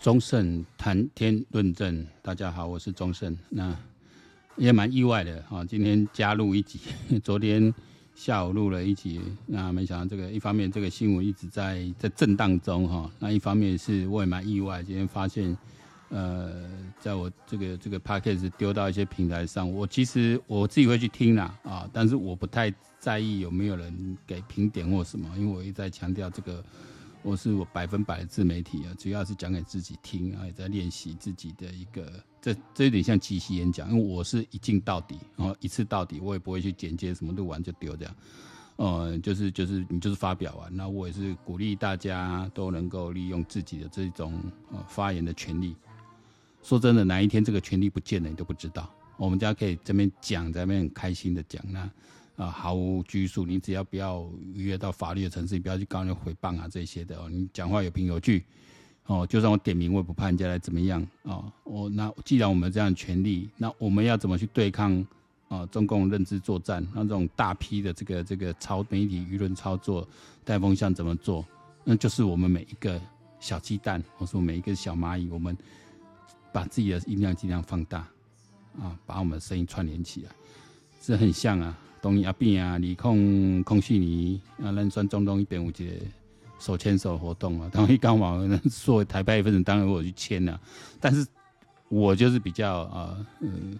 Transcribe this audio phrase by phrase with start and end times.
[0.00, 3.36] 忠胜谈天论证，大家好，我是忠胜。
[3.48, 3.76] 那
[4.56, 6.78] 也蛮意外的啊，今天加入一集，
[7.22, 7.74] 昨天
[8.14, 15.56] 下午录了一集，那没想到这个一方面这个新闻一直在在震荡中哈，那一方面是我也蛮意外，今天发现
[16.10, 16.62] 呃，
[17.00, 26.64] 在我这个这个 podcast 丢到一些平台上，我其实我自己会去听啦啊，但是我不太在意有没有人给评点或什么，因为我一直在强调这个。
[27.22, 38.16] 我是我百分百的自媒体啊，主要是讲给自己听啊，也在练习自己的一个，这这有点像即席演讲，因为我是一镜到底，然后一次到底，我也不会去剪接什么，录完就丢这样，
[38.76, 44.40] 呃，就是就是你就是发表完，那我也是鼓励大家都能够利用自己的这种
[44.72, 45.74] 呃发言的权利。
[46.62, 48.88] 说真的，哪一天这个权利不见了，你都不知道。
[49.16, 51.90] 我们家可以这边讲，在那边很开心的讲那。
[52.38, 54.24] 啊，毫无拘束，你只要不要
[54.54, 57.28] 逾越到法律的层次，你不要去告人诽谤啊这些的哦。
[57.28, 58.44] 你讲话有凭有据，
[59.06, 61.52] 哦，就算我点名，我也不怕人家来怎么样哦。
[61.64, 65.04] 我那既然我们这样权利，那我们要怎么去对抗
[65.48, 65.66] 啊？
[65.66, 70.08] 中共认知作战，那这种大批的这个这个操媒体舆论操作
[70.44, 71.44] 带风向怎么做？
[71.82, 73.00] 那就是我们每一个
[73.40, 75.58] 小鸡蛋，或是每一个小蚂蚁，我们
[76.52, 78.06] 把自己的音量尽量放大
[78.80, 80.30] 啊，把我们的声音串联起来，
[81.02, 81.76] 这很像啊。
[82.00, 85.84] 东亚病啊，李控空虚尼啊，咱算中东一边有一个
[86.58, 87.68] 手牵手活动啊。
[87.72, 90.60] 当一刚好作为台派分子，当然我去签了，
[91.00, 91.26] 但是
[91.88, 93.78] 我就是比较啊，嗯，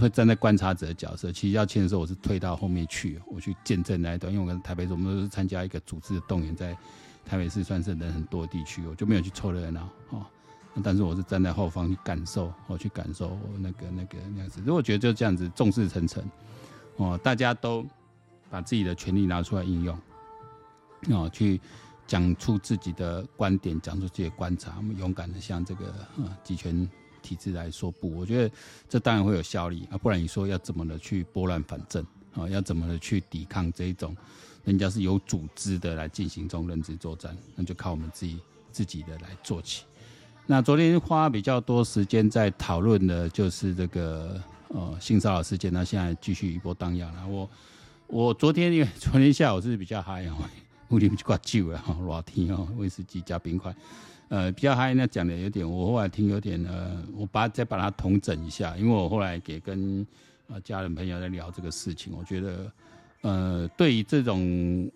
[0.00, 1.32] 会站在观察者的角色。
[1.32, 4.32] 其实要签的时候，我是退到后面去，我去见证那一段。
[4.32, 6.76] 因为我跟台北市，我们都是参加一个组织的动员，在
[7.24, 10.28] 台北市算是人很多的地区，我就没有去凑热闹啊。
[10.82, 14.60] 但是我是站在后方去感受，我去感受那个那个那样子。
[14.64, 16.22] 如果觉得就这样子，众志成城。
[16.96, 17.84] 哦，大家都
[18.48, 19.98] 把自己的权利拿出来应用，
[21.10, 21.60] 哦，去
[22.06, 26.88] 讲出自己的观点，讲出自己的观察，我们勇敢的向这个啊集权
[27.20, 28.54] 体制来说不，我觉得
[28.88, 32.02] 这当然会有效力啊，不然你说要怎么的去拨乱反正
[32.34, 34.16] 啊，要怎么的去抵抗这一种
[34.64, 38.40] 人家是有组织的来进行这种认知作战，那就靠我们自己
[38.72, 39.84] 自己的来做起。
[40.46, 44.42] 那昨天花比较多时间在讨论的就是这个。
[44.68, 47.26] 呃，性骚扰事件，那现在继续一波荡漾了。
[47.26, 47.48] 我
[48.08, 50.36] 我昨天因为昨天下午是比较嗨啊，
[50.88, 53.74] 屋里面就挂酒了哈，热天哦，威士忌加冰块，
[54.28, 54.92] 呃，比较嗨。
[54.94, 60.06] 那讲的有点，我后来听有点呃，我把再把它统整一下，因为我后来给跟
[60.48, 62.72] 呃家人朋友在聊这个事情，我觉得
[63.22, 64.90] 呃，对于这种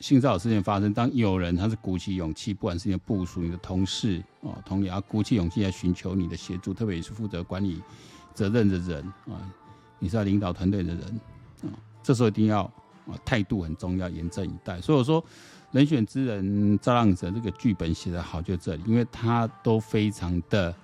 [0.00, 7.80] 性骚扰事件发生，当有人他是鼓起勇气，不管是你的部属、你的同事哦，同僚，鼓起勇气来寻求你的协助，特别是负责管理。
[8.34, 9.38] 责任的人啊，
[10.00, 11.20] 你是要领导团队的人
[11.62, 11.70] 啊，
[12.02, 12.62] 这时候一定要
[13.06, 14.80] 啊态度很重要，严阵以待。
[14.80, 15.24] 所以我说，
[15.70, 20.74] 人选之人造浪者这个剧本写得好就这里，因为他都非常的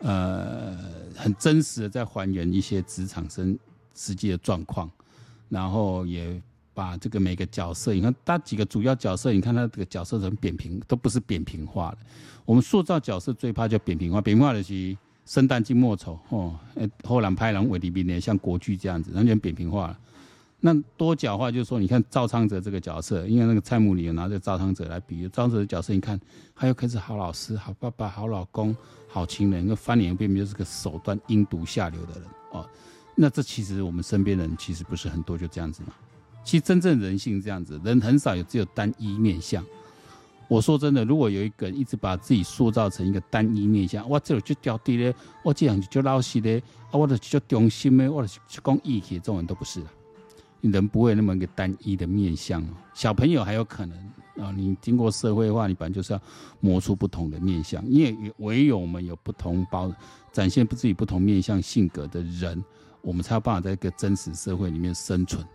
[0.00, 0.76] 呃
[1.14, 3.56] 很真实的在还原一些职场生
[3.94, 4.90] 实际的状况，
[5.50, 6.40] 然后也
[6.72, 11.98] 把这个每个角色，你看他几个主要角色，你看他这个角色很扁平，都不是扁平化的。
[12.46, 14.96] 我们塑造角色最怕叫扁平化，扁平化的是。
[15.28, 16.58] 生旦净末丑哦，
[17.04, 19.98] 后来拍人韦礼斌呢，像国剧这样子，完全扁平化了。
[20.58, 26.18] 那多角化就是说，你看赵昌泽这个角色，因为那个蔡慕里有拿着赵昌泽来比喻，赵昌泽的角色，你看
[26.56, 28.74] 他又开始好老师、好爸爸、好老公、
[29.06, 32.22] 好情人，那翻脸又变就是个手段阴毒下流的人
[32.52, 32.66] 哦。
[33.14, 35.92] 那这其实我们身边人其实不是很多，就这样子嘛。
[36.42, 39.62] 其实真正人性这样子，人很少有只有单一面相。
[40.48, 45.14] 我说真的，如果有一个人一直把自己塑造成一个单一面相，我这就掉地咧，
[45.44, 49.86] 我这样就老实咧，啊，我的就忠心咧，我的就讲义气，这种人都不是了。
[50.62, 52.66] 人不会那么一个单一的面相。
[52.92, 53.96] 小朋友还有可能
[54.40, 56.20] 啊，你经过社会化，你本来就是要
[56.60, 59.92] 磨出不同的面相，因为唯有我们有不同包
[60.32, 62.64] 展现不自己不同面相性格的人，
[63.02, 65.46] 我们才有办法在一个真实社会里面生存。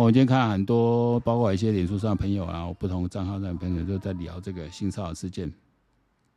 [0.00, 5.52] 我今天看很多，包括一些脸书上的朋友啊，我不同账号上的朋友都在聊这个性骚扰事件。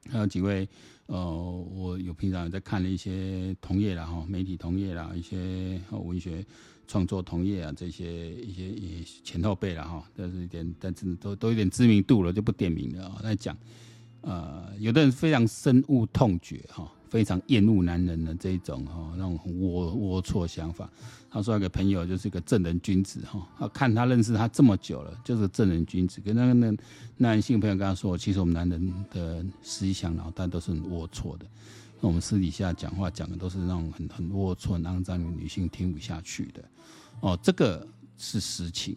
[0.10, 0.68] 还有几位，
[1.06, 1.31] 呃，
[1.75, 6.44] 我有平常在看的一些同业啦，哈，媒体同业啦，一些文学
[6.88, 13.22] 创作同业啊，这些一些前后辈了哈，但是一点，但是都都有点知名度了，就不点名了啊。
[13.22, 13.56] 在讲，
[14.21, 16.91] 呃，有的人非常深恶痛绝哈。
[17.09, 20.89] 非常厌恶男人的这一种哈，那种龌龌龊想法。
[21.29, 26.21] 他说，一个朋友就是一个正人君子哈，他看他认识他这么久了，就是正人君子。
[26.21, 26.73] 跟那个那
[27.18, 31.45] 男性朋友跟他说，其实我们男人的思想脑袋都是很龌龊的。
[32.00, 36.63] 那我们私底下讲话讲的都是那种很很龌龊、很肮脏的，女性听不下去的。
[37.19, 37.85] 哦，这个
[38.18, 38.95] 是实情，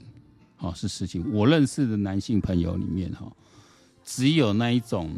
[0.58, 1.28] 哦是实情。
[1.32, 3.28] 我认识的男性朋友里面哈，
[4.04, 5.10] 只有那一种。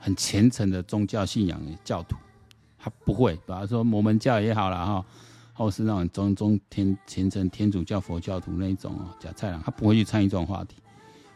[0.00, 2.14] 很虔诚的宗教信仰的教徒，
[2.78, 5.04] 他不会，比方说摩门教也好了哈，
[5.52, 10.76] 或是那种中中天虔诚天主教、佛教徒那一种哦，假菜郎，他不会去参与这种话题。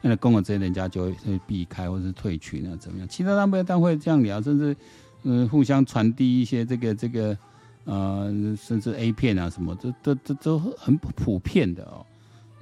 [0.01, 3.09] 那公共这些人家就会会避开或是退群啊，怎么样？
[3.09, 4.77] 其他单位单会这样聊，甚至
[5.25, 7.37] 嗯互相传递一些这个这个
[7.85, 12.07] 呃，甚至 A 片啊什么，这这这都很普遍的哦。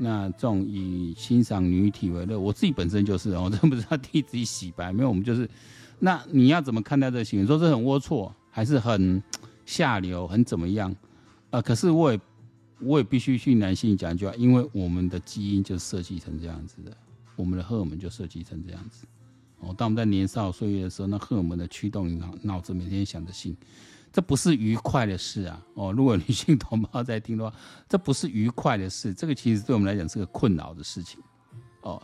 [0.02, 5.48] 那这种以欣赏女体为乐，我自己本身就是哦， 这不是要替自己洗白，没有，我们就是。
[6.02, 7.46] 那你要怎么看待这个行为？
[7.46, 9.22] 说这很龌龊，还是很
[9.66, 10.96] 下流，很怎么样？
[11.50, 12.20] 呃，可是我也
[12.80, 16.96] 我也必须去男性讲一句话，因为我们的基因就设计成这样子的。
[17.36, 19.06] 我们的荷尔蒙就设计成这样子，
[19.60, 23.56] 哦，当我们在年少岁月的时候，那荷尔蒙的驱动脑脑子每天想着性，
[24.12, 27.56] 这不是愉快的事啊，哦，如果女性同胞在听的话，
[27.88, 31.20] 这不是愉快的事，这个其实对我们来讲是个困扰的事情，
[31.82, 32.02] 哦，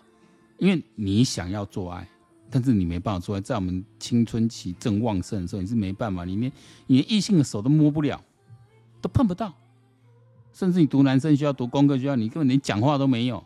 [0.59, 2.09] 因为你想要做爱，
[2.49, 6.53] 但是你没办法做爱，在我们青春期正旺盛的时候，你是没办法，你连
[6.87, 8.23] 你连异性的手都摸不了，
[9.01, 9.53] 都碰不到，
[10.53, 13.45] 甚至你读男生学校、读工科学校，你根本连讲话都没有。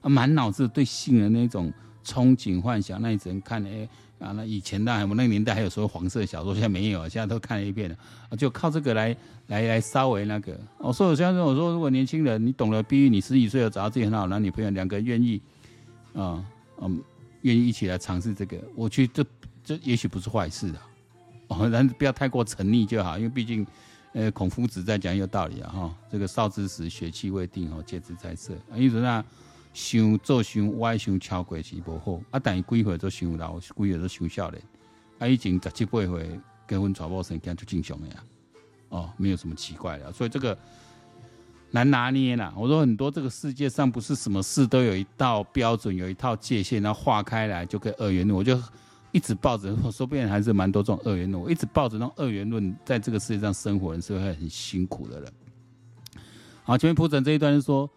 [0.00, 1.72] 啊，满脑子对性的那种
[2.04, 3.88] 憧憬幻想，那你只能看哎
[4.18, 7.96] 啊，那以前那我们那个年代还有所谓黄色小说，现在没有，现在都看了一遍了，
[8.28, 9.16] 啊，就靠这个来
[9.46, 10.58] 来来稍微那个。
[10.78, 15.40] 哦，所以我现在我说，如果年轻人你懂了，比喻你十几岁了找到自己很好的男女朋友，两个人愿意，
[16.14, 16.44] 啊
[16.80, 17.00] 嗯，
[17.42, 19.24] 愿意一起来尝试这个，我觉得这
[19.64, 20.80] 这也许不是坏事的，
[21.46, 23.64] 哦，但是不要太过沉溺就好，因为毕竟，
[24.14, 29.24] 呃，孔夫子在讲有道理啊哈，这个少之时血气未定哦，戒之在色，啊，因此那。
[29.78, 32.40] 想做想歪想超过是无好，啊！
[32.42, 34.60] 但是几岁做想老，几岁做想少年，
[35.20, 35.28] 啊！
[35.28, 38.14] 以前十七八岁结婚娶某生囝就正常的呀，
[38.88, 40.58] 哦，没有什么奇怪的，所以这个
[41.70, 42.52] 难拿捏呐。
[42.56, 48.36] 我说很多这个世界上不是什么事都有一道标准，有一套界限，然后划开来就可以二元论。
[48.36, 48.60] 我就
[49.12, 51.40] 一直抱着，说不定还是蛮多这种二元论。
[51.40, 55.32] 我一直抱着那种二元论，在这个世界上生活人是会很辛苦的人。
[56.64, 57.88] 好，前面铺陈这一段是说。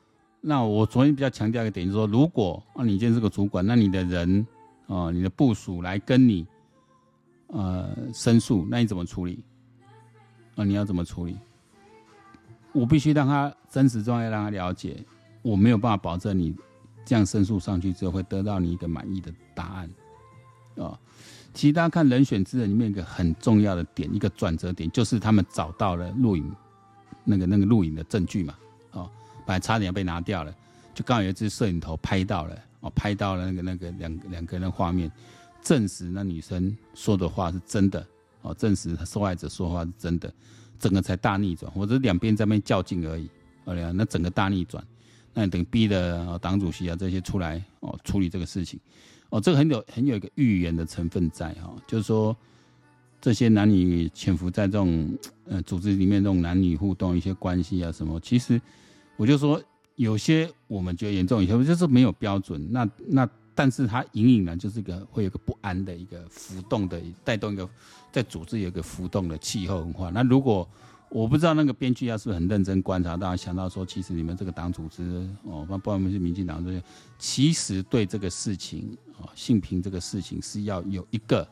[0.43, 4.45] 那我昨天比较强调一个点，就是说，如果啊你今天是个主管，那你的人
[4.87, 6.45] 啊，你的部署来跟你
[7.47, 9.39] 呃申诉，那你怎么处理？
[10.55, 11.37] 啊，你要怎么处理？
[12.73, 14.97] 我必须让他真实状态让他了解，
[15.43, 16.55] 我没有办法保证你
[17.05, 19.89] 这样申诉上去之后会得到你一个满意的答案
[20.77, 20.97] 啊。
[21.53, 26.49] 其实大家看《人选之人》里面一个很重要的点，一个转折点，就是他们找到了录影
[27.23, 28.55] 那个那个录影的证据嘛。
[29.51, 30.55] 本来差点被拿掉了，
[30.93, 35.11] 就刚好有一只摄影头拍到了，哦，拍到了那个那个两两个人的画面，
[35.61, 38.07] 证实那女生说的话是真的，
[38.43, 40.33] 哦，证实受害者说话是真的，
[40.79, 43.29] 整个才大逆转，或者两边在那边较劲而已，
[43.65, 44.81] 哦，那整个大逆转，
[45.33, 48.79] 那等逼的党主席啊这些出来哦处理这个事情，
[49.31, 52.33] 哦，这个很有很有一个预言的成分在哈，就是说
[53.19, 55.13] 这些男女潜伏在这种
[55.49, 58.61] 呃组织里面这种男女互动一些关系啊什么，其实。
[59.21, 59.61] 我就说，
[59.97, 62.59] 有些我们觉得严重，有些就是没有标准。
[62.71, 67.69] 那那，但是它隐隐呢就是一个会有个不安的一个浮动的，带动一个
[68.11, 70.09] 在组织有一个浮动的气候文化。
[70.09, 70.67] 那如果
[71.07, 75.03] 我不知道那个编剧要是很认真观察，大家想到说，其实你们这个党组织
[75.43, 76.83] 哦，不管我们是民进党这些，
[77.19, 81.47] 其实对这个事情啊，性平这个事情是要有一个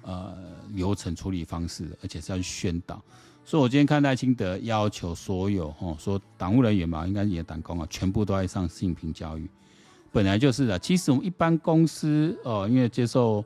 [0.00, 0.34] 呃
[0.72, 3.04] 流程处理方式，而且是要宣导。
[3.48, 9.48] 所以，我今天看赖清德要求所有哈说党务人员嘛，应该也党工啊，全部都要上性平教育。
[10.12, 10.78] 本来就是的。
[10.78, 13.42] 其实我们一般公司哦，因为接受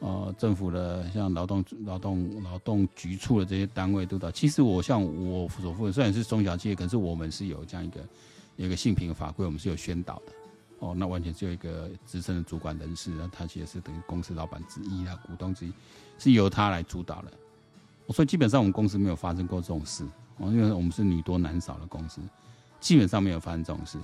[0.00, 8.00] 呃政府的像劳动劳动劳动局处的这些单位督导，其实我像我所负责，虽然是中小企业，可是我们是有这样一个
[8.56, 10.32] 有一个性平法规，我们是有宣导的。
[10.80, 15.72] 哦，那完全只有一个资深的主管人士，那他其实是等于公司老板之一啊，股东之一，
[16.18, 17.30] 是由他来主导的。
[18.12, 20.04] 所以基本上我们公司没有发生过这种事
[20.38, 22.20] 哦，因为我们是女多男少的公司，
[22.78, 23.98] 基本上没有发生这种事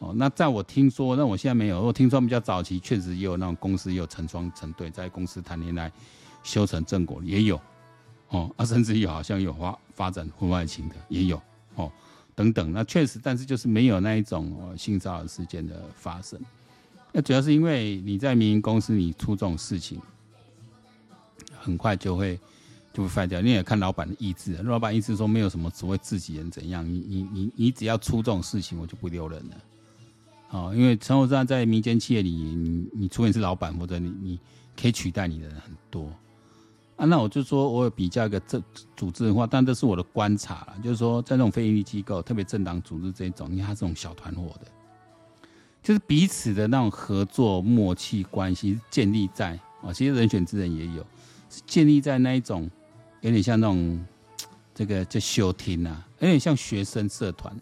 [0.00, 0.12] 哦。
[0.16, 1.80] 那在我听说，那我现在没有。
[1.80, 5.90] 我听说比较早期确实也有那种公司也有成双成对，在公司谈恋爱
[6.42, 7.58] 修成正果也有
[8.28, 11.40] 哦，啊，甚至有好像有发发展婚外情的也有
[11.76, 11.90] 哦，
[12.34, 12.72] 等等。
[12.72, 16.38] 那确实，但是就是没有那一种哦性骚扰事件的发生。
[17.12, 19.98] 那主要是因为你在民营公司你出这种事情，
[21.58, 22.38] 很快就会。
[22.94, 24.54] 就会坏掉，你也看老板的意志。
[24.62, 29.56] 老板意志说没有什么所谓自己人怎样，你你你你只要出这种事情，我就不留人了。
[30.50, 34.40] 哦，因为生活上在民间企业里，你你除非是老板或者你你
[34.80, 36.08] 可以取代你的人很多
[36.94, 37.04] 啊。
[37.04, 38.62] 那我就说我有比较一个这
[38.96, 44.70] 组织的话，但这是我的观察了，就是说在这种非营利机构，特别政党组织这一种，因为它这种小团伙的，
[45.82, 49.58] 就是彼此的那种合作默契关系建立在。
[49.82, 51.04] 啊，其实人选之人也有，
[51.50, 52.70] 是建立在那一种
[53.24, 54.04] 有点像那种
[54.74, 57.58] 这个叫休庭啊，有点像学生社团。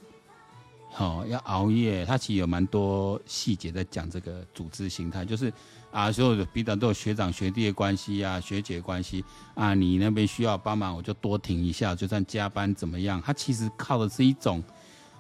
[0.91, 5.53] 好，要熬夜，他其实有蛮多细节在讲这个组织形态，就是
[5.93, 14.61] 啊，所有的彼此都有学长学弟的关系啊，学姐关系啊，你那边需要帮忙，我就多停一下，就算加班怎么样，他其实靠的是一种，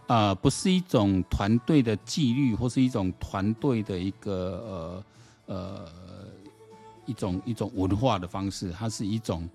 [0.08, 5.04] 呃，不是一种团队的纪律，或是一种团队的一个
[5.46, 5.88] 呃呃
[7.06, 9.48] 一种一种文化的方式，它是一种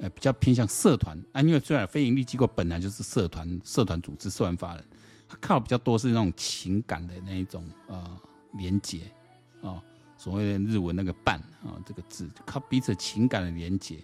[0.00, 4.84] 呃比较偏向社团啊，因为虽然非营利机构本来就是社团社团组织社团法人。
[5.40, 8.20] 靠比较多是那种情感的那一种呃
[8.54, 9.02] 连接
[9.60, 9.80] 哦，
[10.18, 13.98] 所谓的日文那个伴啊、哦、这个字，靠彼此情感的连接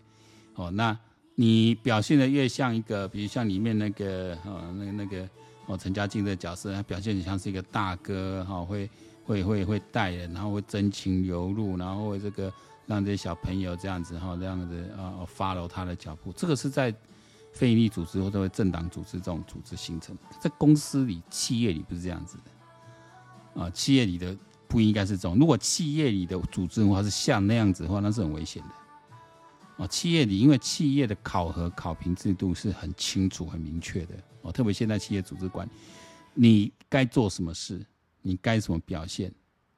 [0.54, 0.70] 哦。
[0.70, 0.96] 那
[1.34, 5.28] 你表现的越像一个，比如像里面那个哦那个那个
[5.66, 8.88] 哦陈家竞的角色，他表现的像是一个大哥哈、哦，会
[9.24, 12.52] 会会会带人，然后会真情流露，然后会这个
[12.86, 16.94] 让这些小朋友这样子哈、这样子啊 follow 他的脚步，这个是在。
[17.52, 23.70] 非营利组织或者政党组织这种组织形成，在公司里、企业里不是这样子的啊。
[23.70, 24.36] 企业里的
[24.68, 25.38] 不应该是这种。
[25.38, 29.86] 如果企业里的组织文化是像那样子的话，那是很危险的啊。
[29.86, 34.52] 企业里，因为企业的考核、考评制度是很清楚、很明确的哦。
[34.52, 35.70] 特别现在企业组织管理，
[36.34, 37.80] 你该做什么事，
[38.20, 39.32] 你该什么表现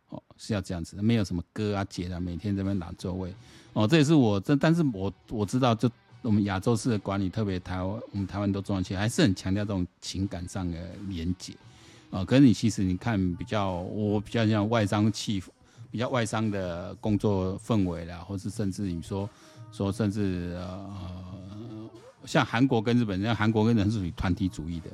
[0.08, 3.34] 哦，是要这样子，没有什么哥啊姐啊，每天在那边拿座位
[3.72, 3.86] 哦。
[3.86, 5.90] 这也是我这，但是我我知道就。
[6.22, 11.54] 我们亚洲式的管理，特别台湾，我们台湾都重要起来，还是很强调这种情感上的连结
[12.10, 12.24] 啊。
[12.24, 15.40] 可是你其实你看比较，我比较像外商气，
[15.92, 19.30] 比较外商的工作氛围啦，或是甚至你说
[19.70, 20.90] 说甚至呃，
[22.24, 24.90] 像韩国跟日本，像韩国跟人是属于团体主义的，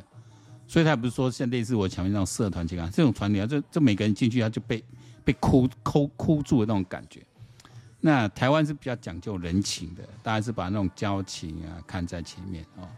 [0.66, 4.83] 所以他不是说像类似我前面那种社团情感，这种团体啊，就就每个人进去他就被
[5.25, 7.21] 被箍抠箍住的那种感觉。
[8.00, 12.88] 那台湾是比较讲究人情的，大概是把那种交情啊看在前面哦。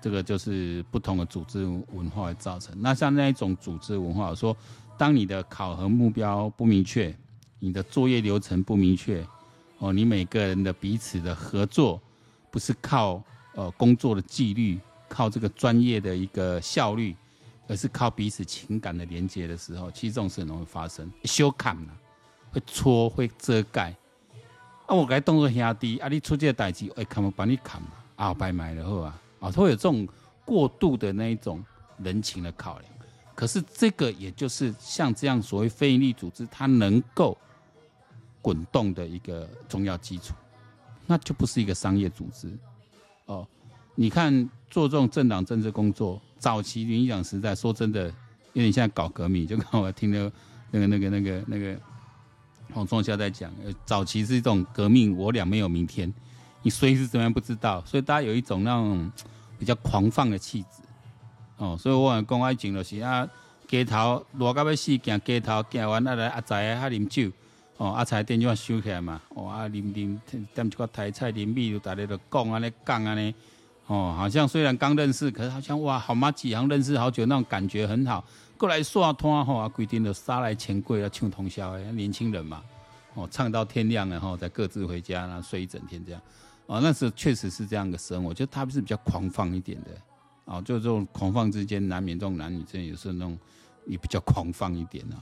[0.00, 2.74] 这个就是不同的组织文化会造成。
[2.82, 4.54] 那像那一种组织文化，说
[4.98, 7.14] 当你的考核目标不明确，
[7.58, 9.26] 你的作业流程不明确，
[9.78, 11.98] 哦，你每个人的彼此的合作
[12.50, 13.22] 不是靠
[13.54, 14.78] 呃工作的纪律，
[15.14, 17.14] 靠这个专业的一个效率，
[17.68, 21.08] 而是靠彼此情感的连接的时候，其实这种事很容易发生。
[21.22, 21.96] 修砍了，
[22.50, 23.94] 会戳，会遮盖。
[24.86, 30.06] 啊，我该动作兄弟，啊，你出这个代志，哎，看我帮你砍嘛，啊，白买了后啊，啊，他会有这种
[30.44, 31.64] 过度的那一种
[31.98, 32.92] 人情的考量。
[33.36, 37.38] 可是这个也就是像这样所谓非营利组织，它能够
[38.42, 40.34] 滚动的一个重要基础，
[41.06, 42.52] 那就不是一个商业组织。
[43.26, 43.46] 哦，
[43.94, 48.06] 你看做这种政党政治工作，早期民进党时代，说真的，
[48.52, 50.30] 因为你现在搞革命，就刚我听到
[50.70, 51.78] 那个那个那个那个。
[52.72, 53.52] 黄创孝在讲，
[53.84, 56.12] 早期是一种革命，我俩没有明天，
[56.62, 59.12] 你随时怎么样不知道，所以大家有一种那种
[59.58, 60.82] 比较狂放的气质，
[61.58, 63.28] 哦，所以我讲爱情就是啊，
[63.68, 67.30] 街头热到要死，行街头行完啊来阿财啊啉酒，
[67.76, 70.18] 哦阿财电话收起来嘛，哦啊啉啉
[70.54, 73.32] 点一个台菜啉米，就大家就讲安尼讲安尼，
[73.86, 78.24] 哦，好像虽然刚认识，可是好像哇好嘛，几行认识好久那种感觉很好。
[78.56, 82.62] 过来刷摊吼啊，规定的杀来钱柜要，唱通宵诶，年轻人嘛，
[83.14, 86.22] 哦，唱到天亮然后再各自回家，然后睡一整天这样，
[86.66, 89.90] 哦，那时候确实是这样的生活，就他们是比较狂放一点的，
[90.46, 93.36] 哦，就这种狂放之间难免这种男女之间有时候那种
[93.86, 95.20] 也比较狂放一点啊，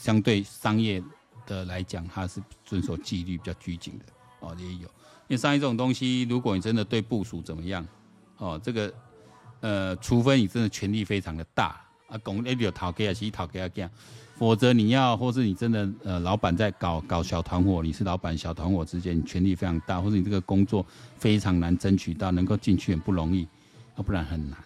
[0.00, 1.00] 相对商业
[1.46, 4.04] 的来讲，他是遵守纪律比较拘谨的，
[4.40, 4.88] 哦，也有，
[5.28, 7.86] 因为商业这种东西，如果你真的对部署怎么样，
[8.40, 8.92] 哦，这个
[9.60, 11.80] 呃，除非你真的权力非常的大。
[12.10, 13.88] 啊，公一有讨给啊，其实讨给啊这样，
[14.34, 20.84] 否则你要或是你真的呃，老板在搞搞小团伙，你是老板小团伙之间，你权力非常大，或者你这个工作
[21.16, 23.46] 非常难争取到，能够进去很不容易，
[23.94, 24.58] 啊，不然很难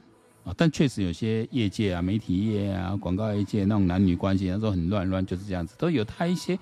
[0.42, 0.54] 啊。
[0.56, 6.58] 但确实有些业界啊，媒体业啊，广告业界那种男女关系，那时候很乱乱，就是这样子，都有它一些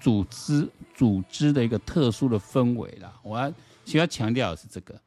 [0.00, 3.12] 组织组织的一个特殊的氛围啦。
[3.22, 3.52] 我要
[3.84, 5.00] 需要强调的是这个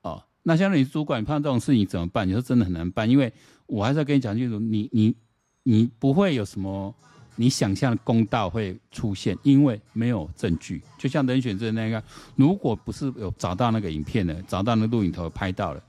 [0.00, 0.22] 哦。
[0.42, 2.28] 那相当于主管，碰到这种事情怎么办？
[2.28, 3.32] 你说真的很难办，因为。
[3.66, 5.14] 我还是要跟你讲清楚，你你
[5.62, 6.94] 你不会有什么
[7.36, 10.82] 你想象的公道会出现，因为没有证据。
[10.98, 12.02] 就像人选之人那个，
[12.36, 15.82] 如果不是有找到那个影片的，找到那个录影头拍到了，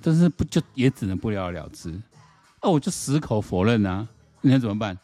[0.00, 1.90] 但是不就也只能不了了之。
[2.62, 4.08] 哦，我就矢口否认啊，
[4.40, 4.96] 你看怎么办？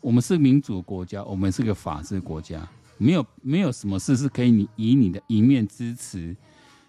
[0.00, 6.34] 我们是民主国家，我们是个法治国家，没有没有什么事是可以你以你的一面之词，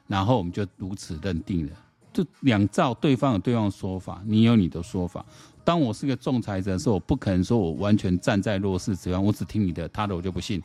[0.09, 1.71] 然后我们就如此认定了。
[2.11, 5.23] 就两造，对方有对方的说法，你有你的说法。
[5.63, 10.61] 当我是个仲裁者的时候，我不可能说我完全站在弱势这方，我只听你的，他的我就不信，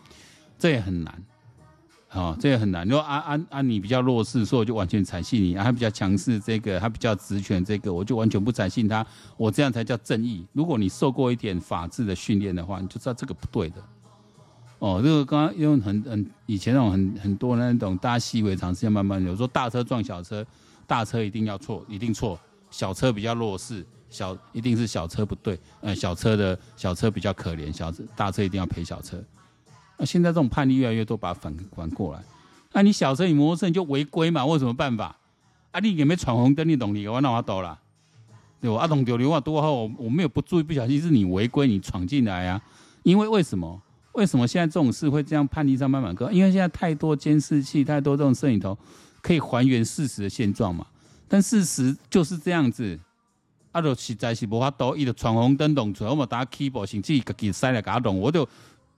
[0.59, 1.23] 这也很难
[2.13, 2.87] 哦，这也很难。
[2.87, 9.07] 你说啊啊啊，你比较弱势，所以我就完全采信你；啊，他比较强势，这个他比较职权，这个我就完全不采信他。
[9.37, 10.47] 我这样才叫正义。
[10.55, 13.85] 如果你受过一点法治的训练的话，你就知道这个不对的。
[14.85, 20.45] 哦，这个刚刚因为很很以前那种很很多那种大家习以为常，现在慢慢有说大车撞小车，
[20.87, 22.39] 大车一定要错，一定错；
[22.71, 29.19] 小车比较弱势，小一定是小车不对，呃，小车的小车比较可怜，小车大车一定要赔小车。
[29.97, 32.23] 那现在这种判例越来越多，把它反反过来。
[32.75, 34.45] 那你小车你摩托车你就违规嘛？
[34.45, 35.17] 我有什么办法？
[35.71, 36.69] 啊，你有没闯红灯？
[36.69, 37.81] 你懂你我那我懂了，
[38.61, 38.83] 对吧？
[38.83, 42.61] 啊，懂丢流啊多后，我没有不注意不小心是你违规，你闯进来啊。
[43.03, 43.81] 因为为什么？
[44.15, 46.31] 为什么现在这种事会这样判例上慢慢高？
[46.31, 48.77] 因为现在太多监视器，太多这种摄影头
[49.23, 50.85] 可以还原事实的现状嘛。
[51.29, 52.99] 但事实就是这样子，
[53.73, 58.49] 啊，就实在是无法度，伊就闯红灯弄出来，我嘛打 keyboard，甚至自己塞来给他弄，我就。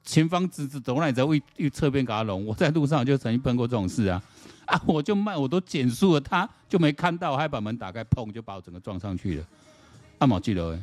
[0.08, 2.46] 前方直直走来，在为为侧边给他弄。
[2.46, 4.22] 我在路上就曾经碰过这种事啊！
[4.66, 9.44] 啊，我就慢，我都减速了，他就没看到，还把门打开，砰，就把我整个撞上去了。
[10.18, 10.78] 阿毛记得，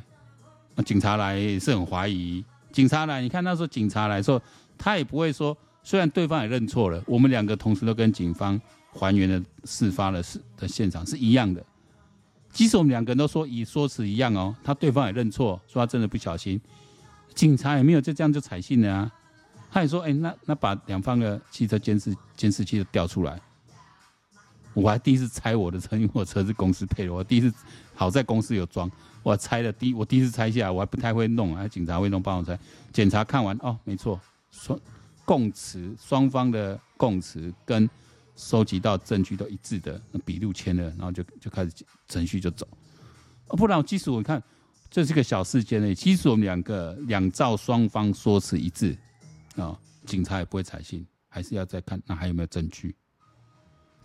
[0.75, 2.43] 那警察来是很怀疑。
[2.73, 4.41] 警察来，你看那时候警察来说，
[4.77, 8.59] 他也不会说，虽然对方也认错了，我们两个同时都跟警方
[8.91, 11.63] 还原了事发的事的现场是一样的。
[12.51, 16.59] 即使我们两个人都说以说辞一样哦，他对方也认错，说他真的不小心。
[17.35, 19.11] 警察也没有就这样就采信了啊，
[19.71, 23.39] 他也说，哎、那那把两方的汽车监视监视器都调出来。
[24.73, 27.53] 我还第一次拆我的车，因为我车是公司配的，我第一次
[27.93, 28.89] 好在公司有装，
[29.21, 32.57] 我拆了第我第一次拆下来，我还不太会弄，还警察会弄帮我拆。
[32.91, 34.19] 检查看完，哦，没错，
[34.51, 34.79] 双
[35.25, 37.89] 供词双方的供词跟
[38.35, 41.71] 收集到证据都一致的，笔录签了，然后就就开始
[42.07, 42.67] 程序就走。
[43.47, 44.41] 哦，不然我即使我看。
[44.89, 48.95] 这是个小事件呢，即使我们两个两造双方说辞一致，
[49.55, 49.75] 啊，
[50.05, 52.95] 警察也不会采信，还是要再看那还有没有证据，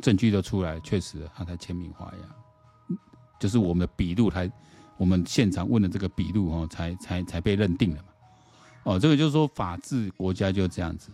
[0.00, 2.96] 证据都出来，确实他才签名画押，
[3.38, 4.50] 就是我们的笔录才，
[4.96, 8.08] 我们现场问的这个笔录哦，才才才被认定了嘛，
[8.84, 11.10] 哦，这个就是说法治国家就这样子，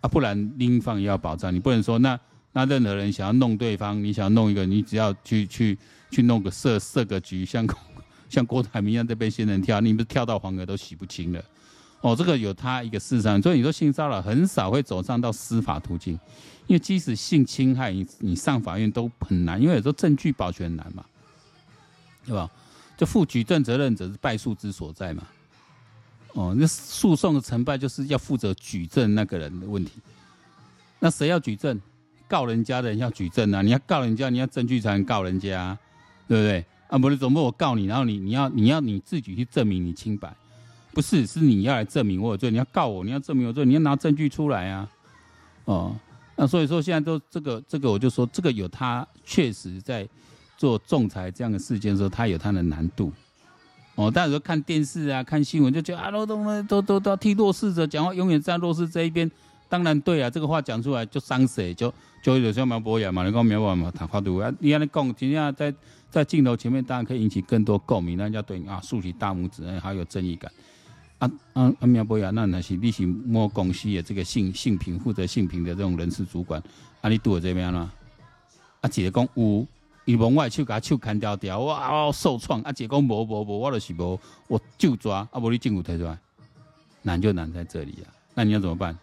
[0.00, 2.18] 啊，不然另一方也要保障，你不能说那
[2.52, 5.78] 那任何人想要弄对方，你想要弄一个，你只要去去
[6.10, 7.66] 去弄个设设个局，像。
[8.28, 11.40] 像郭台铭一样在被仙人跳，你不是跳到黄河都洗不清了？
[12.00, 16.14] 哦，这个有他一个事实，所以你说性骚扰很少会走上到司法途径，
[16.66, 21.04] 因为即使性侵害，你你上法院都很难，因为有时候证据保全难嘛，
[22.24, 22.50] 对吧？
[22.96, 25.22] 就负举证责任者是败诉之所在嘛。
[26.34, 29.92] 哦，那诉讼的成败就是要负责举证那个人的问题。
[30.98, 31.80] 那谁要举证？
[32.28, 33.62] 告人家的人要举证啊！
[33.62, 35.78] 你要告人家，你要证据才能告人家，
[36.26, 36.64] 对不对？
[36.88, 40.34] 啊，不是，总不我告你，然后你你要你要你自己去证明你清白，
[40.96, 44.88] 不是，是你要来证明我有罪，你要告我，你要证明我有罪，你要拿证据出来啊，
[45.66, 45.94] 哦，
[46.36, 50.08] 那所以说现在都这个这个，我就说这个有他确实在
[50.56, 53.12] 做仲裁这样的事件的时候，他有他的难度，
[53.96, 59.30] 哦，大家说看电视啊，看新闻就觉得啊，都都都都都替弱势者讲话，永远站弱势这一边，
[59.68, 65.74] 当然对啊，这个话讲出来就伤谁，就就有像苗博雅嘛，你讲苗博雅嘛，谈话度啊，你看你讲，今天在。
[66.08, 70.50] 在镜头前面当然可以引起更多共鸣，让人家对你啊竖起大拇指，还有正义感。
[71.18, 71.86] 啊啊啊！
[71.86, 76.62] 苗博雅，那那是你是某公司的这个性性平负责性平的这种人事主管，
[77.00, 77.90] 啊，你拄在这边啦？
[78.82, 79.66] 啊，姐讲有，
[80.04, 82.60] 伊往外手甲手砍掉掉，哇，受创。
[82.62, 85.26] 啊，姐讲无无无，我就是无，我就抓。
[85.32, 86.18] 啊，无你证据提出来，
[87.02, 88.12] 难就难在这里啊。
[88.34, 88.96] 那你要怎么办？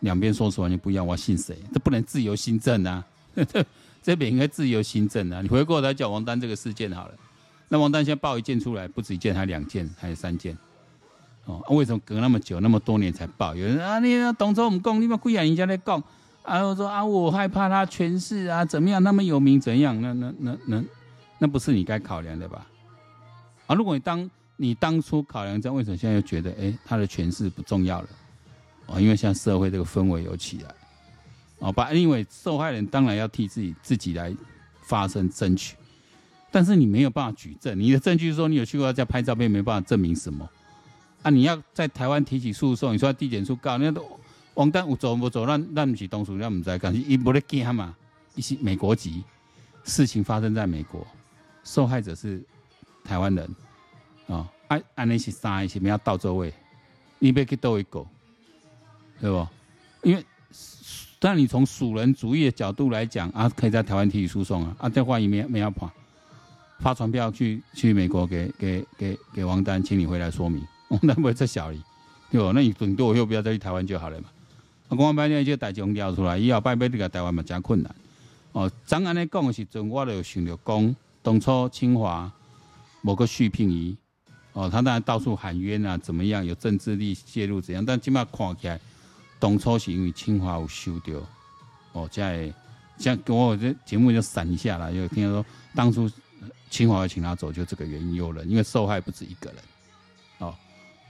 [0.00, 1.56] 两边说辞完全不一样，我信谁？
[1.72, 3.06] 这不能自由新政啊！
[4.02, 5.40] 这边应该自由新政啊！
[5.40, 7.14] 你回过头来讲王丹这个事件好了，
[7.68, 10.58] 那王丹现在爆一件出来，不止一件，还两件，还有三件。
[11.44, 13.54] 哦，为什么隔那么久，那么多年才报？
[13.54, 16.02] 有人啊，你董卓我们讲，你们贵阳人家在讲，
[16.42, 19.02] 啊，我说啊，我害怕他权势啊，怎么样？
[19.02, 20.00] 那么有名怎样？
[20.00, 20.84] 那那那那
[21.38, 22.66] 那不是你该考量的吧？
[23.66, 28.08] 啊，如果你当你当初考量这样，为什么现在又觉得哎，他的权势不重要了？
[28.86, 30.74] 哦，因为现在社会这个氛围有起来。
[31.58, 34.34] 哦，把因为受害人当然要替自己自己来
[34.82, 35.76] 发声争取，
[36.50, 40.48] 但是你没有办法举证，你的证据说你有去过他家拍照片，没办法证明什么
[41.22, 41.30] 啊？
[41.30, 44.04] 你要在台湾提起诉讼，你说地检署告，那都
[44.54, 45.46] 王丹有走不走？
[45.46, 47.94] 那那不是东属，那我们在干，伊不得惊嘛？
[48.34, 49.22] 一些美国籍，
[49.84, 51.06] 事情发生在美国，
[51.64, 52.42] 受害者是
[53.04, 53.56] 台湾人
[54.28, 56.52] 啊，按按那些杀一些，没有到座位，
[57.18, 58.04] 你别去斗一个，
[59.20, 59.46] 对不？
[60.02, 60.24] 因为。
[61.24, 65.88] 但你从属人主义的角度来讲啊，可以在台湾提起诉讼啊，啊，这话也没没要跑，
[66.80, 70.60] 发传票去去美国给给给给王丹，请你回来说明，
[70.92, 71.82] 王丹不会这小理，
[72.30, 72.52] 对吧？
[72.54, 74.28] 那你顶多我又不要再去台湾就好了嘛，
[74.88, 77.94] 啊，公安班呢，这个代志调出来，以后拜拜这个台湾嘛，真困难。
[78.52, 82.30] 哦，张安尼讲的时阵，我就想着讲，当初清华
[83.00, 83.96] 某个续聘仪，
[84.52, 87.82] 哦，他当然到处喊冤啊，怎么样，有政治力介入怎样？
[87.82, 88.78] 但起码看起来，
[89.38, 91.18] 当初是因为清华有收掉，
[91.92, 92.52] 哦，在
[92.98, 95.42] 像我这节目就闪一下了，就听说
[95.74, 96.10] 当初
[96.68, 99.62] 清华要请他走，就这个原因有人，因为受害不止一个人，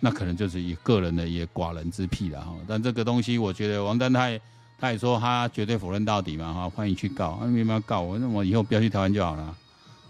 [0.05, 2.55] 那可能就是以个人的也寡人之癖了哈。
[2.67, 4.39] 但这个东西，我觉得王丹泰。
[4.81, 8.19] 他也说他绝对否认到底嘛，哈，欢迎去告，他为什么要告我？
[8.19, 9.57] 那我以后不要去台湾就好了。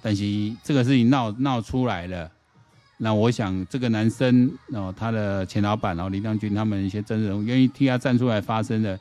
[0.01, 0.25] 但是
[0.65, 2.31] 这个事情闹闹出来了，
[2.97, 8.99] 那我想这个男生哦，他的前老板，然后林亮君他们一些真人愿意替他站出来发声的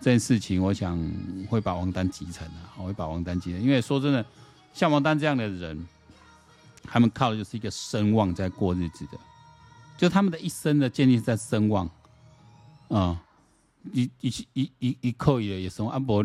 [0.00, 0.98] 这件事情，我想
[1.50, 3.62] 会把王丹急成啊，会把王丹急成。
[3.62, 4.24] 因为说真的，
[4.72, 5.86] 像王丹这样的人，
[6.84, 9.18] 他们靠的就是一个声望在过日子的，
[10.00, 11.84] 就他们的一生的建立在声望，
[12.88, 13.18] 啊、嗯。
[13.92, 16.22] 一一一一一扣也也从阿伯，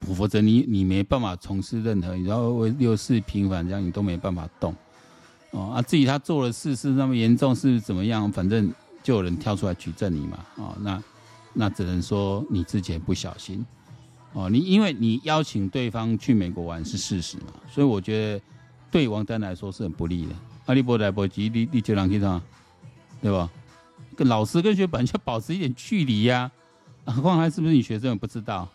[0.00, 4.74] 否则你你没办法从事任何，然后为六四平反这样你都没办法动，
[5.52, 8.70] 哦啊，至于他做的事是那么严重是怎么样，反正
[9.02, 11.02] 就有人跳出来举证你嘛，哦，那
[11.54, 13.64] 那只能说你之前不小心，
[14.34, 18.44] 哦，你因为你邀请对方去美国玩是事实嘛，所以我觉得
[18.90, 20.34] 对王丹来说是很不利的。
[20.66, 22.38] 阿利伯来伯吉，你你就让去他，
[23.22, 23.48] 对吧？
[24.14, 26.50] 跟老师跟学本就保持一点距离呀、
[27.06, 28.68] 何况还是不是你学生也不知道，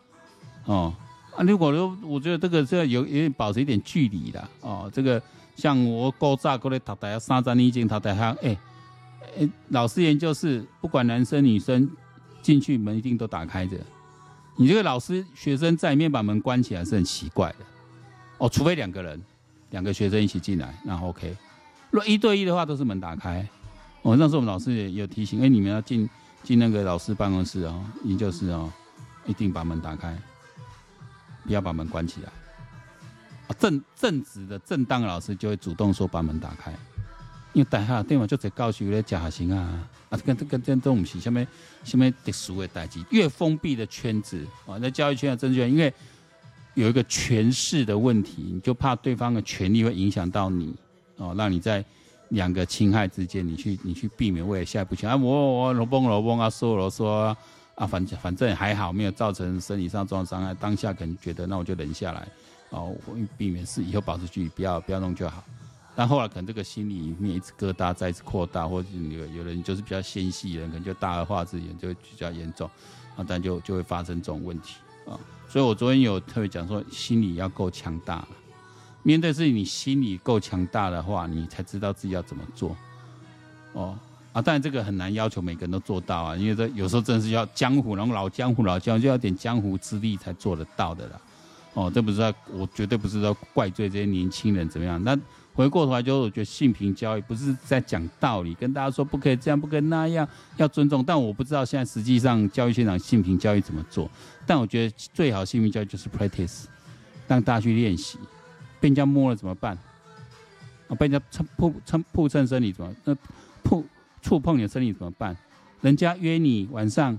[0.66, 0.92] 哦
[1.36, 1.44] 啊！
[1.44, 4.90] 如果说我觉得这个是要有有点保持一点距离的哦。
[4.92, 5.22] 这个
[5.56, 8.58] 像我高炸过来读大学三十年前读大学，哎
[9.40, 11.88] 哎，老师研究室不管男生女生
[12.42, 13.78] 进去门一定都打开着。
[14.56, 17.58] 你这个老师学生在里面把门关起来是很奇怪的
[18.40, 19.22] 哦，除非两个人
[19.70, 21.38] 两个学生一起进来，那 OK。
[21.92, 23.48] 如果一对一的话都是门打开。
[24.08, 26.10] 哦，那时候我们老师也有提醒，哎，你们要进。
[26.44, 28.72] 进那个老师办公室哦，研究室哦，
[29.26, 30.18] 一定把门打开，
[31.44, 32.32] 不要把门关起来。
[33.60, 36.72] 正正直的正当的老师就会主动说把门打开，
[37.52, 41.46] 因为等下对嘛就在教学咧假学生啊，啊，跟跟跟都不是什么
[41.84, 45.94] 什么特殊的代际，越封闭的圈子啊，那教育圈的政治圈，因为
[46.76, 50.74] 有一个权势的问题，你就怕对方的权力会影响到你
[51.18, 51.84] 哦，让你在。
[52.30, 57.36] 两个侵害之间，你去你去避免为了下一步情啊，我我罗蹦罗蹦啊，说罗说
[57.76, 60.54] 啊，反正反正还好，没有造成身体上重伤害。
[60.54, 62.28] 当下可能觉得那我就忍下来，
[62.72, 62.96] 哦，
[63.38, 65.44] 避免是以后保持距离，不要不要弄就好。
[65.96, 72.70] 但后来可能这个心里面一直疙瘩再次扩大，或者有有人就是比较纤细人，可能就大而化之，也就比较严重
[73.16, 74.76] 啊，但就就会发生这种问题
[75.08, 75.18] 啊。
[75.50, 78.28] 所以我昨天有特别讲说，心理要够强大。
[79.08, 82.76] 面对自己，你心里够强大的话，你才知道自己要怎么做。
[83.72, 83.98] 哦
[84.34, 91.22] 啊，当然这个很难要求每个人都做到啊，因为这有时候真的是要江湖，然后老江湖老江湖就要点江湖之力才做得到的啦。
[91.74, 95.02] 哦，这不是在，我绝对不是说怪罪这些年轻人怎么样。
[95.02, 95.18] 那
[95.54, 101.02] 回过头来，就我觉得性平教育不是在讲道理，跟大家说不可以这样，不可以那样，要尊重。
[101.02, 104.12] 但我不知道现在实际上教育现场性平教育怎么做。
[104.46, 106.66] 但我觉得最好性平教育就是 practice，
[107.26, 108.20] 让大家去练习。
[108.80, 109.78] 被人家摸了怎么办？
[110.88, 112.96] 啊，被人家蹭碰蹭碰蹭身体怎么？
[113.04, 113.16] 那
[113.64, 113.84] 碰
[114.22, 115.36] 触碰你的身体怎么办？
[115.82, 117.18] 人家约你晚上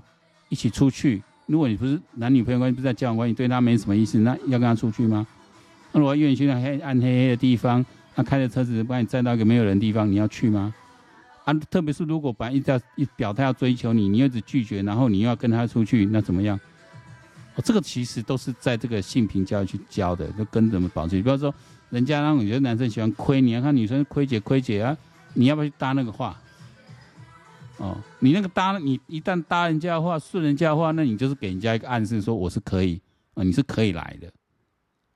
[0.49, 5.27] 一起出去，如果你不是男女朋友关系，不是在交往关系，对他没什么意思，那要跟他出去吗？
[5.92, 10.75] 那如果约你去那黑暗黑黑的地方，他开着车子把你载到一个没有人的地方，你要去吗？
[11.44, 16.59] 啊，特别是如果本来一直要一表态要追求你，你又一直拒绝，然后你又要跟他出去，那怎么样？
[17.62, 21.16] 这个其实都是在这个性平教育去教的，就跟怎么保持。
[21.16, 21.53] 比方说，
[21.90, 24.97] 人家让有些男生喜欢亏你，要看女生亏姐亏姐啊，
[25.35, 26.40] 你要不要去搭那个话？
[27.79, 33.01] 哦，你那个搭，你一旦搭人家的话，顺人家的话，那你就是给人家一个暗示，说我是可以
[33.35, 34.31] 啊，你是可以来的，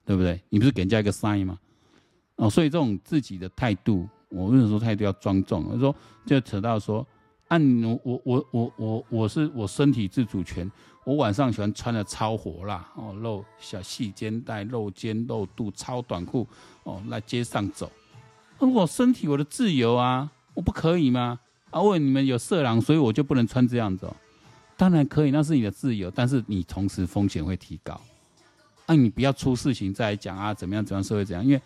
[0.04, 0.40] 对不对？
[0.48, 1.58] 你不是给人家一个 sign 吗？
[2.36, 5.66] 哦，所以这种自己的态度，我为什么说态度要庄重？
[5.70, 7.06] 我说就扯到说，
[7.48, 10.70] 按我我我我我我是我身体自主权。
[11.04, 16.46] 我晚上喜欢穿的超火辣哦，露小细肩带、露肩露肚、超短裤
[16.84, 17.90] 哦，来街上走。
[18.60, 21.40] 我身体我的自由啊，我不可以吗？
[21.70, 24.16] 啊，问你们有色狼，所以我就不能穿这样子哦。
[24.76, 28.00] 当然可以，那是你的自由，但是你同时风险会提高。
[28.86, 31.44] 啊，你不要出事情再来讲啊，怎么样怎么样，社会怎样？
[31.44, 31.60] 因为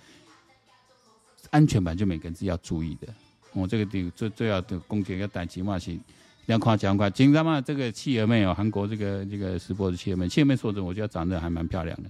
[1.50, 3.06] 安全版就每个人是要注意的。
[3.52, 5.94] 我这个地最最要的公检要带起码是。
[6.46, 7.60] 要夸奖夸，紧张嘛？
[7.60, 12.08] 这个企鹅妹哦，韩国这个这个直播的企鹅妹，企鹅妹说的，我觉得长得还蛮漂亮的。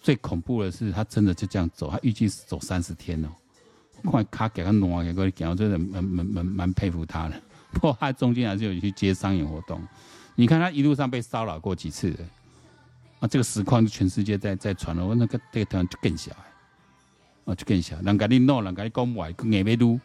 [0.00, 3.28] 最恐怖的是，她真的就这样走，她预计是走三十天哦。
[4.04, 7.42] 快卡给她挪给她讲，我真的蛮蛮蛮蛮佩服她的。
[7.72, 9.80] 不过她中间还是有去接商演活动，
[10.34, 12.24] 你看她一路上被骚扰过几次的，
[13.20, 19.98] 啊，这个实况全世界在在传了，我那个这个台湾就更小哎，啊，就更小，人家你闹，人家你讲歪，更爱被撸，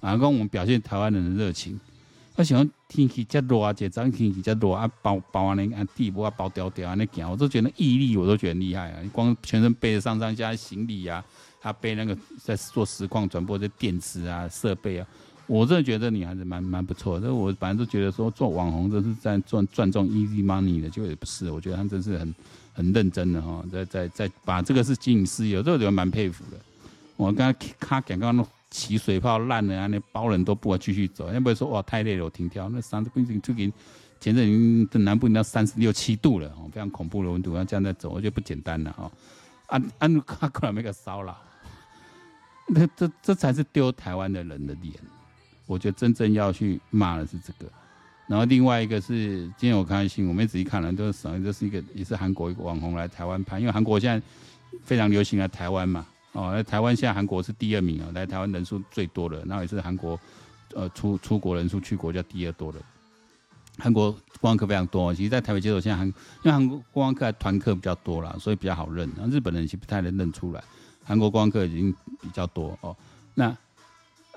[0.00, 1.80] 啊，讲我们表现台湾人的热情。
[2.40, 9.00] 我想天气这热啊，这张天气这热啊，包包安尼啊，地步啊，包吊吊安尼行，我都觉得毅力我都觉得厉害啊！
[9.02, 11.22] 你光全身背着上上下行李啊，
[11.60, 15.06] 他背那个在做实况转播的电池啊、设备啊，
[15.46, 17.34] 我真的觉得你还是蛮蛮不错的。
[17.34, 21.50] 我反正都觉得说做网红都是在赚赚这种 easy money 的，就也不是。
[21.50, 22.34] 我觉得他真是很
[22.72, 26.56] 很认真的哈，在在在把这个是经营事业，这个我蛮佩服的。
[27.18, 28.46] 我刚刚卡讲刚刚。
[28.70, 29.86] 起水泡烂了啊！
[29.88, 32.68] 那包人都不会继续走，要不然说哇太累了，我停掉。
[32.68, 33.72] 那三十公斤就给
[34.20, 39.10] 前阵已经南部已经到三十六七度了哦，非常恐怖的温度，要这样在走，我觉得不简单了哦。
[39.66, 41.36] 按按他可能没个骚扰，
[42.68, 44.94] 那这这才是丢台湾的人的脸。
[45.66, 47.70] 我觉得真正要去骂的是这个。
[48.28, 51.42] 然后另外一个是今天我看新闻，我没仔细看了，都是什么？
[51.42, 54.24] 这是一个也是韩国一个网红来台湾拍，因为韩国现在
[54.84, 56.06] 非常流行来台湾嘛。
[56.32, 60.18] 哦，那台湾现在韩国是第二名啊，来台湾人数最多的，那也是韩国，
[60.74, 62.78] 呃，出出国人数去国家第二多的。
[63.78, 66.14] 韩国观光客非常多，其实，在台北街头现在韩，因
[66.44, 69.10] 为韩国观光客团客比较多了，所以比较好认。
[69.16, 70.62] 那日本人其实不太能认出来，
[71.02, 72.96] 韩国观光客已经比较多哦。
[73.34, 73.56] 那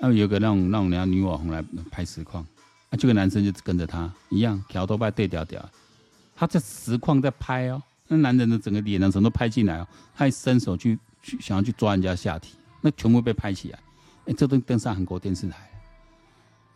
[0.00, 2.44] 那有个那种那种人家女网红来拍实况，
[2.90, 5.64] 啊，这个男生就跟着他一样，调头发对调调，
[6.34, 10.98] 他在实况在拍哦，那男人的整个脸呢，什么都拍进来哦，他还伸手去。
[11.40, 13.78] 想要去抓人家下体，那全部被拍起来，
[14.26, 15.70] 哎、这都登上韩国电视台，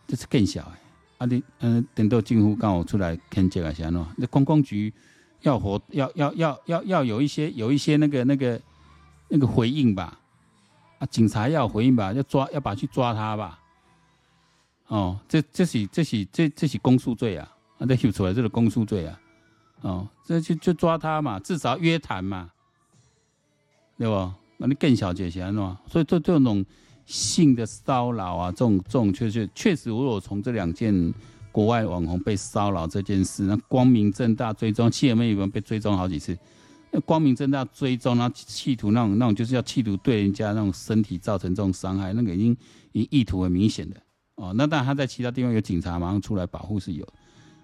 [0.07, 0.79] 这是更小哎。
[1.19, 4.91] 啊你，嗯，等到政府刚好出来看这个啥喏，那观光局
[5.41, 8.61] 要活，要要要要要有一些有一些那个那个
[9.27, 10.17] 那个回应吧，
[10.97, 13.59] 啊，警察要回应吧，要抓要把去抓他吧。
[14.87, 19.19] 哦，这这是这是这这是公诉罪啊，啊，这秀出来这个公诉罪啊，
[19.81, 22.49] 哦，这就就抓他嘛，至少约谈嘛。
[23.97, 24.33] 对吧？
[24.61, 26.65] 那你更小解些喏，所以这这种
[27.05, 31.13] 性的骚扰啊，这种这种确确确实，如果从这两件
[31.49, 36.37] 国外网红被骚扰这件事，那光明正大追踪，谢妹有被追踪好几次，
[36.91, 42.57] 那光明正大追踪，然后企图那种那种就是要企图对人家那种身体造成这种伤害，那个已经
[42.91, 43.95] 已意图很明显的
[44.35, 44.53] 哦。
[44.57, 47.07] 那当然他在其他地方有警察马上出来保护是有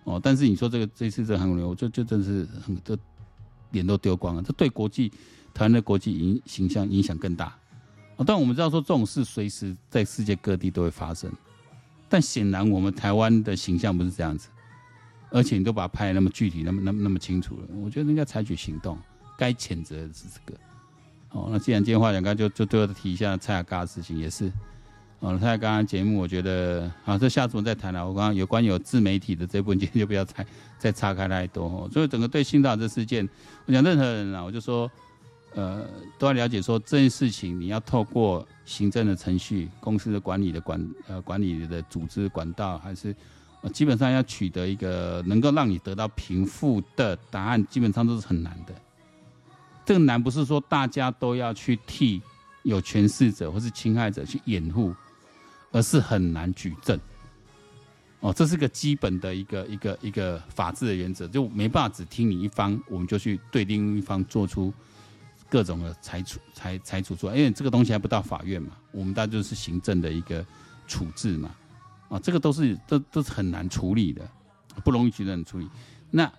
[0.06, 2.98] 哦，但是你说这个这次这韩国人，我就就真是很这
[3.72, 5.12] 脸都丢光了，这对国际。
[5.56, 7.58] 台湾的国际影形象影响更大，
[8.26, 11.32] 但我们知道说这种事随时在世界各地都会发生，
[12.10, 14.50] 但显然我们台湾的形象不是这样子，
[15.32, 18.98] 而且你都把它拍的那么具体，那么那么那么清楚了，我觉得应该采取行动，
[19.38, 20.60] 该谴责的是这个。
[21.32, 24.52] 哦，那既然今天话讲，刚就就最后提一下蔡雅嘎的事情也是，
[25.22, 28.06] 哦，蔡阿嘎节目我觉得啊，这下次我们再谈了。
[28.06, 30.46] 我刚刚有关有自媒体的这部分，今天就不要再
[30.78, 31.90] 再岔开太多哦。
[31.94, 33.28] 所以整个对新岛这事件，
[33.66, 34.92] 我讲任何人啊，我就说。
[35.56, 35.88] 呃，
[36.20, 43.16] 都要了解说这件事情，你要透过行政的程序、公司的管理的管呃管理的组织管道，还是
[43.72, 48.76] 基本上要取得一个能够让你得到平复的答案，基本上都是很难的。
[49.86, 52.22] 这个难不是说大家都要去替
[52.64, 54.94] 有权势者或是侵害者去掩护，
[55.72, 57.00] 而是很难举证。
[58.20, 64.74] 哦，这是个基本的一个一个一个法治的原则，就没办法只听你一方，我们就去对另一方做出。
[65.50, 70.46] 各种的裁处裁裁处做，因为这个东西还不到法院嘛，我们大家就是行政的一个
[70.88, 71.56] 处置嘛，
[72.10, 74.28] 啊，这个都是都都是很难处理的，
[74.84, 75.70] 不容易去认处理。
[76.10, 76.32] 那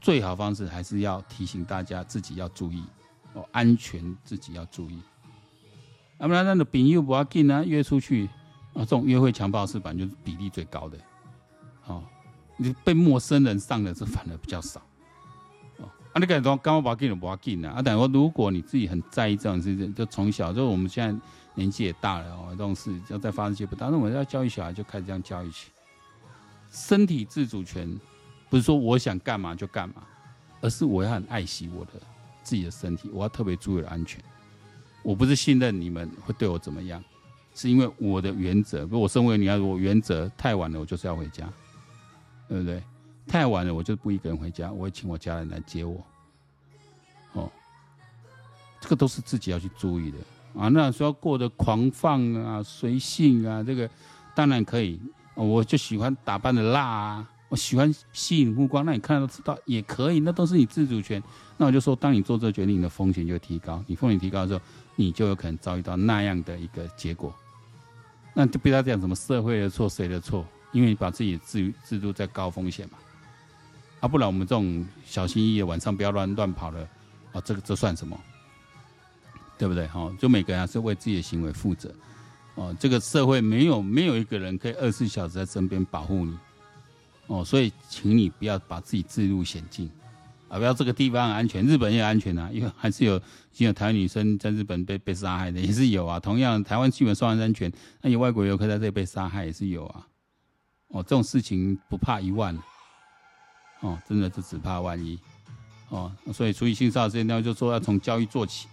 [0.00, 2.82] 最好方式还是要提醒大家自己要注意
[3.32, 5.00] 哦，安全自己要注意。
[6.18, 8.26] 要不然那个朋友不要紧啊，约出去
[8.74, 10.98] 啊，这种约会强暴是反正就是比例最高的，
[11.86, 12.04] 哦，
[12.56, 14.82] 你被陌生人上了，这反而比较少。
[16.12, 17.74] 啊，你讲说刚刚把给了不要紧啊！
[17.76, 21.20] 啊，等于说如果你自己很在意这种事情，就从小就我们现在
[21.54, 25.70] 年纪也大了哦，这种事要再发生些不大，那我们要教育小孩就开始这样教育起。
[26.70, 27.98] 身体自主权
[28.48, 29.96] 不是说我想干嘛就干嘛，
[30.60, 31.92] 而是我要很爱惜我的
[32.42, 34.22] 自己的身体，我要特别注意安全。
[35.02, 37.02] 我不是信任你们会对我怎么样，
[37.54, 38.80] 是因为我的原则。
[38.80, 41.48] 如果我身为女儿我原则太晚了，我就是要回家，
[42.48, 42.82] 对不对？
[43.28, 46.02] 太晚了，我就不一个人回家，我会请我家人来接我。
[47.34, 47.50] 哦，
[48.80, 50.18] 这个都是自己要去注意的
[50.58, 50.68] 啊。
[50.68, 53.88] 那说过得狂放啊、随性啊，这个
[54.34, 54.98] 当然可以。
[55.34, 61.22] 我就喜欢打扮的辣啊，我喜欢吸引目光，那你看到知道也可以，那都是你自主权。
[61.56, 63.80] 那我就说，当你做这个决定，你的风险就提高。
[63.86, 64.60] 你风险提高的时候，
[64.96, 67.32] 你就有可能遭遇到那样的一个结果。
[68.34, 72.98] 那就不要讲什么社会的错、谁的错，因为你把自己置于置入在高风险嘛。
[74.00, 76.88] 啊，不然我们这种小心翼翼晚上不要乱乱跑了，
[77.32, 78.18] 哦，这个这算什么？
[79.58, 79.86] 对不对？
[79.88, 81.92] 哈，就每个人是为自己的行为负责。
[82.54, 86.38] 哦，这个社会没有没有一个人可以二十四小时在身边保护你。
[87.26, 89.90] 哦，所以请你不要把自己置入险境，
[90.48, 96.18] 啊，不要这个地方安全，日本也安全啊，因为还是有已经有台湾女生在日本被被杀害的，也是有啊。
[96.18, 100.06] 同样，台湾基本上安全，那有外国游客在这里被杀害也是有啊。
[100.88, 102.56] 哦，这种事情不怕一万，
[103.80, 105.18] 哦，真的是只怕万一。
[105.88, 108.68] 哦，所以出于性骚扰这些呢，就说要从教育做起。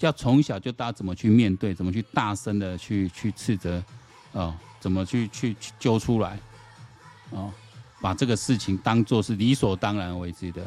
[0.00, 3.82] 要从小就大家怎么去面对，怎么去大声的去去斥责，
[4.32, 6.38] 哦，怎么去去去揪出来，
[7.30, 7.50] 哦，
[8.02, 10.62] 把这个事情当做是理所当然为之的，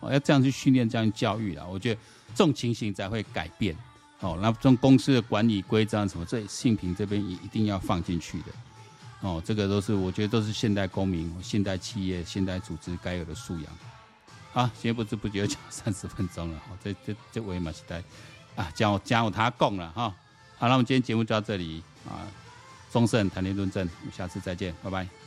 [0.00, 2.00] 哦，要这样去训练，这样教育啊，我觉得
[2.34, 3.74] 这种情形才会改变，
[4.20, 8.46] 哦，那从公司的管理规章什么，这性平这边也一定要放进去的，
[9.24, 13.66] 哦，这个都是我觉得都是现代公民、现代企业、现代组织该有的素养。
[14.52, 18.04] 好，今天不知不觉讲三十分钟了，哦，这这这位嘛是在。
[18.54, 20.14] 啊，讲讲他供了哈，
[20.58, 22.22] 好，那我们今天节目就到这里啊，
[22.88, 25.23] 丰盛谈天论政，我们下次再见，拜拜。